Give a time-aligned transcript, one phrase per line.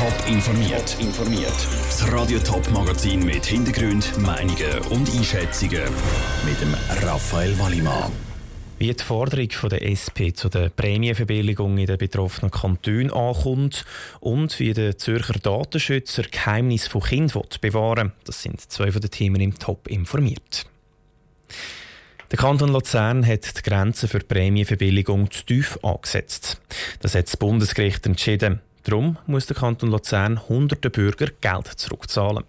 [0.00, 0.96] Top informiert.
[0.98, 1.68] informiert.
[1.84, 5.82] Das Radio Top Magazin mit Hintergrund, Meinungen und Einschätzungen
[6.46, 8.10] mit dem Raphael Wallimann.
[8.78, 13.84] Wie die Forderung der SP zu der Prämienverbilligung in den betroffenen Kantonen ankommt
[14.20, 19.42] und wie der Zürcher Datenschützer Geheimnis von Kindern bewahren Das sind zwei von den Themen
[19.42, 20.64] im Top informiert.
[22.30, 26.58] Der Kanton Luzern hat die Grenze für die Prämienverbilligung zu tief angesetzt.
[27.00, 28.62] Das hat das Bundesgericht entschieden.
[28.84, 32.44] Darum muss der Kanton Luzern hunderten Bürger Geld zurückzahlen.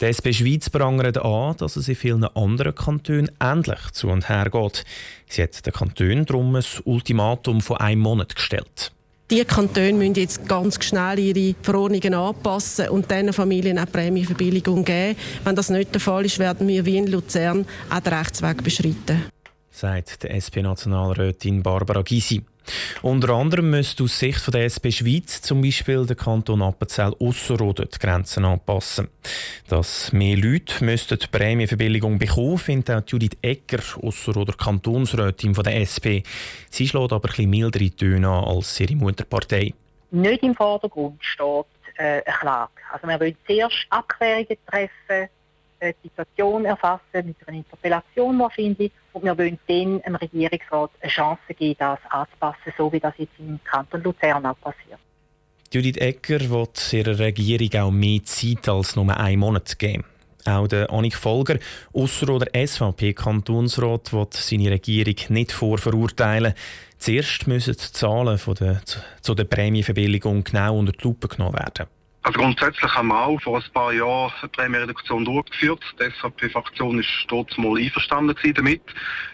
[0.00, 4.50] Der SP Schweiz prangert an, dass es in vielen anderen Kantonen ähnlich zu und her
[4.50, 4.84] geht.
[5.28, 8.92] Sie hat den Kantonen darum ein Ultimatum von einem Monat gestellt.
[9.30, 15.18] Die Kantone müssen jetzt ganz schnell ihre Verordnungen anpassen und diesen Familien auch Prämienverbilligung geben.
[15.44, 19.26] Wenn das nicht der Fall ist, werden wir wie in Luzern auch den Rechtsweg beschreiten.
[19.78, 22.42] Sagt die SP-Nationalrätin Barbara Gysi.
[23.02, 27.98] Unter anderem müsste aus Sicht der SP Schweiz zum Beispiel der Kanton Appenzell Ausserrhoden die
[28.00, 29.06] Grenzen anpassen.
[29.68, 35.80] Dass mehr Leute müssten die Prämienverbilligung bekommen, findet auch Judith Egger, Ausserrhoder Kantonsrätin von der
[35.86, 36.26] SP.
[36.70, 39.74] Sie schlägt aber ein mildere Töne an als ihre Mutterpartei.
[40.10, 41.66] Nicht im Vordergrund steht
[41.98, 42.72] äh, eine Klage.
[42.90, 45.28] Also wir wollen zuerst Abklärungen treffen,
[45.80, 51.54] die Situation erfassen mit einer Interpellation wahrscheinlich und wir wollen dann dem Regierungsrat eine Chance
[51.56, 54.98] geben, das anzupassen, so wie das jetzt im Kanton Luzern auch passiert.
[55.72, 60.04] Judith Egger will ihrer Regierung auch mehr Zeit als nur einen Monat geben.
[60.46, 61.58] Auch der Annik Folger,
[61.92, 66.54] ausser oder SVP-Kantonsrat, will seine Regierung nicht vorverurteilen.
[66.96, 68.80] Zuerst müssen die Zahlen der,
[69.20, 71.86] zu der Prämienverbilligung genau unter die Lupe genommen werden.
[72.22, 75.82] Also grundsätzlich haben wir auch vor ein paar Jahren eine Prämienreduktion durchgeführt.
[75.98, 78.82] Die SVP-Fraktion ist dort mal einverstanden damit.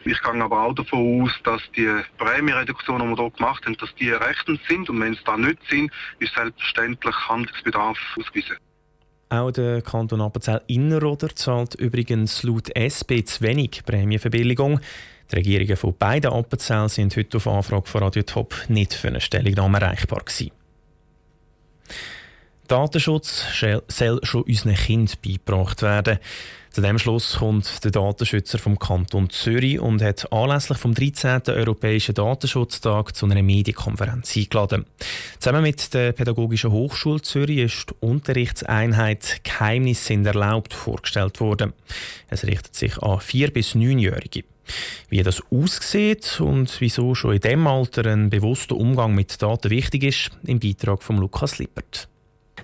[0.04, 3.94] Ich gehe aber auch davon aus, dass die Prämienreduktionen, die wir dort gemacht haben, dass
[3.96, 4.88] die rechtens sind.
[4.90, 5.90] Und wenn es da nicht sind,
[6.20, 8.56] ist selbstverständlich Handlungsbedarf ausgewiesen.
[9.30, 14.78] Auch der Kanton Appenzell Innerrhoder zahlt übrigens laut SP zu wenig Prämienverbilligung.
[15.32, 19.20] Die Regierungen von beiden Appenzell sind heute auf Anfrage von Radio Top nicht für eine
[19.20, 20.52] Stellungnahme erreichbar gewesen.
[22.68, 23.44] Datenschutz
[23.88, 26.18] soll schon unseren Kindern beigebracht werden.
[26.70, 31.42] Zu dem Schluss kommt der Datenschützer vom Kanton Zürich und hat anlässlich vom 13.
[31.46, 34.84] Europäischen Datenschutztag zu einer Medienkonferenz eingeladen.
[35.38, 41.74] Zusammen mit der Pädagogischen Hochschule Zürich ist die Unterrichtseinheit Geheimnisse sind erlaubt vorgestellt worden.
[42.28, 44.42] Es richtet sich an vier bis neunjährige.
[45.08, 50.02] Wie das aussieht und wieso schon in diesem Alter ein bewusster Umgang mit Daten wichtig
[50.02, 52.08] ist, im Beitrag von Lukas Lippert.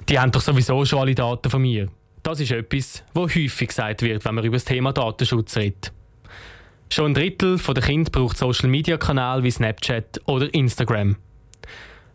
[0.08, 1.88] Die haben doch sowieso schon alle Daten von mir.
[2.22, 5.92] Das ist etwas, was häufig gesagt wird, wenn man über das Thema Datenschutz redet.
[6.92, 11.16] Schon ein Drittel der Kinder braucht Social-Media-Kanäle wie Snapchat oder Instagram.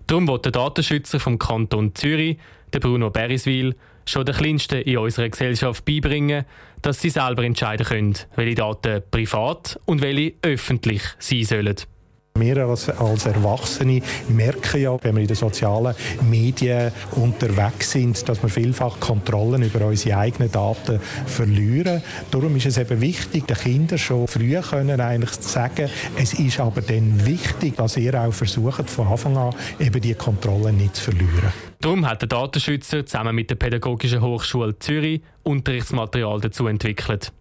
[0.08, 2.38] Darum wird der Datenschützer vom Kanton Zürich,
[2.74, 3.76] der Bruno Beriswil,
[4.06, 6.46] schon den Kleinsten in unserer Gesellschaft beibringen,
[6.82, 11.76] dass sie selber entscheiden können, welche Daten privat und welche öffentlich sein sollen.
[12.38, 15.96] Wir als, als, Erwachsene merken ja, wenn wir in den sozialen
[16.30, 22.02] Medien unterwegs sind, dass wir vielfach Kontrollen über unsere eigenen Daten verlieren.
[22.32, 26.60] Darum ist es eben wichtig, den Kindern schon früh können eigentlich zu sagen, es ist
[26.60, 31.04] aber dann wichtig, dass ihr auch versucht, von Anfang an eben die Kontrollen nicht zu
[31.04, 31.54] verlieren.
[31.80, 37.32] Darum hat der Datenschützer zusammen mit der Pädagogischen Hochschule Zürich Unterrichtsmaterial dazu entwickelt.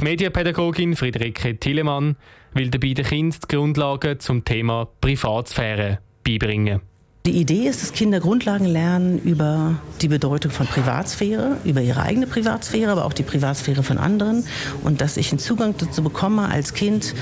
[0.00, 2.16] Die Medienpädagogin Friederike Thielemann
[2.56, 6.80] will den Kindern die Grundlagen zum Thema Privatsphäre beibringen.
[7.26, 12.26] Die Idee ist, dass Kinder Grundlagen lernen über die Bedeutung von Privatsphäre, über ihre eigene
[12.26, 14.44] Privatsphäre, aber auch die Privatsphäre von anderen
[14.84, 17.14] und dass ich einen Zugang dazu bekomme als Kind,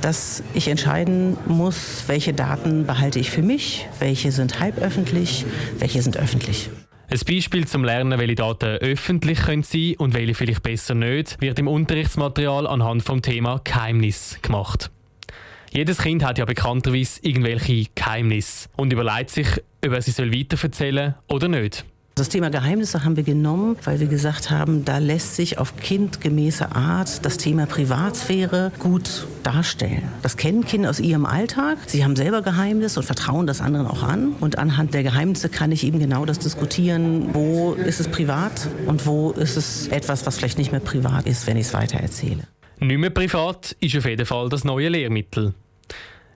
[0.00, 5.46] dass ich entscheiden muss, welche Daten behalte ich für mich, welche sind halböffentlich,
[5.78, 6.68] welche sind öffentlich.
[7.10, 11.58] Ein Beispiel zum Lernen, welche Daten öffentlich sein können und welche vielleicht besser nicht, wird
[11.58, 14.90] im Unterrichtsmaterial anhand vom Thema Geheimnis gemacht.
[15.70, 19.48] Jedes Kind hat ja bekannterweise irgendwelche Geheimnisse und überlegt sich,
[19.84, 21.84] ob er sie weiterverzählen soll oder nicht.
[22.16, 26.70] Das Thema Geheimnisse haben wir genommen, weil wir gesagt haben, da lässt sich auf kindgemäße
[26.70, 30.08] Art das Thema Privatsphäre gut darstellen.
[30.22, 31.78] Das kennen Kinder aus ihrem Alltag.
[31.88, 34.36] Sie haben selber Geheimnisse und vertrauen das anderen auch an.
[34.38, 39.06] Und anhand der Geheimnisse kann ich eben genau das diskutieren, wo ist es privat und
[39.06, 42.44] wo ist es etwas, was vielleicht nicht mehr privat ist, wenn ich es weiter erzähle.
[42.78, 45.52] Nicht mehr privat ist auf jeden Fall das neue Lehrmittel.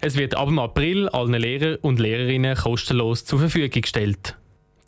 [0.01, 4.35] Es wird ab April allen Lehrern und Lehrerinnen kostenlos zur Verfügung gestellt.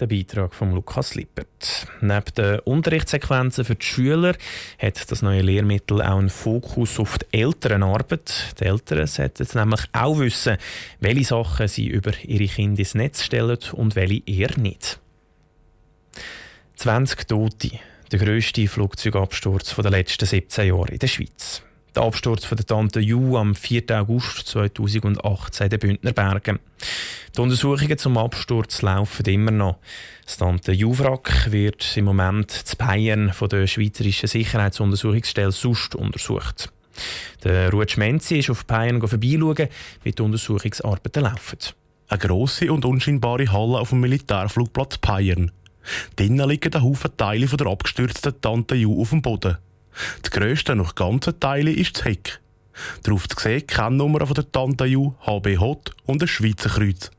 [0.01, 1.87] Der Beitrag von Lukas Lippert.
[2.01, 4.35] Neben den Unterrichtssequenzen für die Schüler
[4.79, 8.55] hat das neue Lehrmittel auch einen Fokus auf die Elternarbeit.
[8.59, 10.57] Die Eltern sollten nämlich auch wissen,
[11.01, 14.99] welche Sachen sie über ihre Kinder ins Netz stellen und welche eher nicht.
[16.77, 17.73] 20 Tote,
[18.11, 21.63] der grösste Flugzeugabsturz der letzten 17 Jahre in der Schweiz.
[21.95, 23.83] Der Absturz von der Tante Ju am 4.
[24.01, 26.61] August 2018 in den Bündner Bergen.
[27.37, 29.79] Die Untersuchungen zum Absturz laufen immer noch.
[30.25, 36.73] Das Tante Ju-Wrack wird im Moment zu Bayern von der Schweizerischen Sicherheitsuntersuchungsstelle SUST untersucht.
[37.45, 39.69] Der Ruud Schmenzi ist auf Bayern vorbeischauen,
[40.03, 41.59] wie die Untersuchungsarbeiten laufen.
[42.09, 45.53] Eine grosse und unscheinbare Halle auf dem Militärflugplatz Bayern.
[46.17, 49.59] Drinnen liegen ein Haufen Teile von der abgestürzten Tante Ju auf dem Boden.
[50.27, 52.41] Die grösste noch ganze Teile ist das Heck.
[53.05, 57.11] Darauf zu sehen die Kennnummer von der Tante Ju, HB Hot und ein Schweizer Kreuz.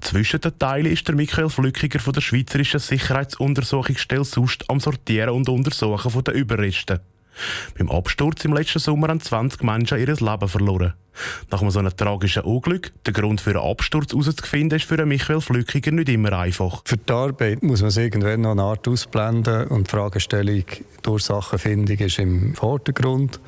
[0.00, 5.48] Zwischen den Teilen ist der Michael Flückiger von der Schweizerischen Sicherheitsuntersuchungsstelle SUST am Sortieren und
[5.48, 7.00] Untersuchen von den Überresten.
[7.78, 10.94] Beim Absturz im letzten Sommer haben 20 Menschen ihr Leben verloren.
[11.50, 15.90] Nach so einem tragischen Unglück, den Grund für einen Absturz herauszufinden, ist für Michael Flückiger
[15.90, 16.82] nicht immer einfach.
[16.84, 20.64] Für die Arbeit muss man es irgendwann noch eine Art ausblenden und die Fragestellung,
[21.04, 23.40] die Ursachenfindung ist im Vordergrund.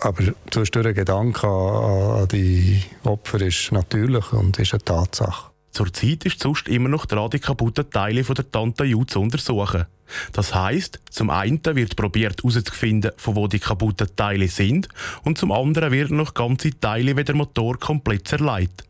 [0.00, 5.50] Aber zwischendurch ein Gedanke an die Opfer ist natürlich und ist eine Tatsache.
[5.72, 9.84] Zurzeit ist sonst immer noch dran, die kaputten Teile von der Tante Ju zu untersuchen.
[10.32, 14.88] Das heisst, zum einen wird probiert herauszufinden, von wo die kaputten Teile sind,
[15.24, 18.84] und zum anderen werden noch ganze Teile wie der Motor komplett zerlegt.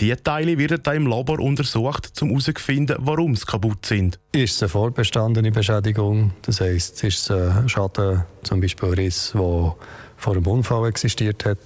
[0.00, 4.18] Diese Teile werden dann im Labor untersucht, um herauszufinden, warum sie kaputt sind.
[4.32, 6.32] Ist es eine vorbestandene Beschädigung?
[6.42, 9.76] Das heisst, ist es ein Schaden, zum Beispiel ein Riss, der
[10.16, 11.58] vor dem Unfall existiert hat?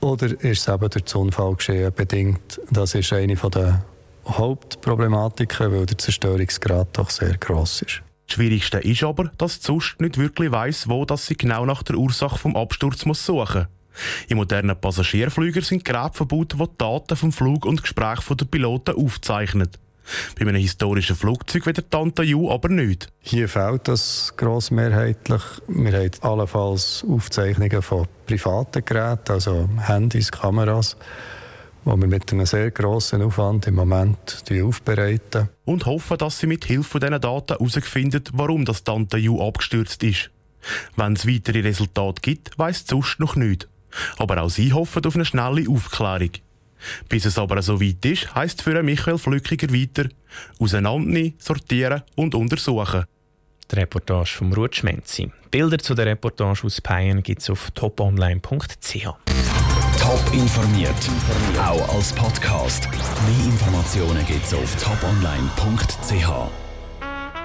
[0.00, 2.60] Oder ist es eben durch das Unfallgeschehen bedingt?
[2.70, 3.84] Das ist eine der
[4.26, 8.02] Hauptproblematiken, weil der Zerstörungsgrad doch sehr gross ist.
[8.26, 11.84] Das Schwierigste ist aber, dass die SUST nicht wirklich weiss, wo dass sie genau nach
[11.84, 13.68] der Ursache vom Absturz muss suchen
[14.28, 19.70] In modernen Passagierflügern sind Geräte verbaut, die Daten vom Flug und Gespräch der Piloten aufzeichnen.
[20.38, 23.08] Bei einem historischen Flugzeug wie der Tante Ju aber nicht.
[23.20, 25.42] Hier fehlt das grossmehrheitlich.
[25.66, 30.96] Wir haben allenfalls Aufzeichnungen von privaten Geräten, also Handys, Kameras
[31.86, 35.48] die wir mit einem sehr grossen Aufwand im Moment aufbereiten.
[35.64, 40.30] Und hoffen, dass sie mit Hilfe dieser Daten herausfinden, warum das Tante Ju abgestürzt ist.
[40.96, 43.68] Wenn es weitere Resultate gibt, weiss sonst noch nicht.
[44.18, 46.30] Aber auch sie hoffen auf eine schnelle Aufklärung.
[47.08, 50.08] Bis es aber so weit ist, heisst für Michael Flückiger weiter,
[50.58, 53.04] auseinandernehmen, sortieren und untersuchen.
[53.70, 55.30] Die Reportage vom Ruth Schmenzi.
[55.50, 59.08] Bilder zu der Reportage aus Peien gibt es auf toponline.ch.
[59.98, 61.10] Top informiert,
[61.58, 62.88] auch als Podcast.
[62.90, 66.65] Mehr Informationen gibt es auf toponline.ch.